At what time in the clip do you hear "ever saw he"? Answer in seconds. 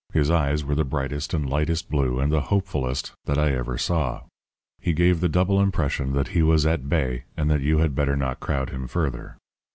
3.51-4.93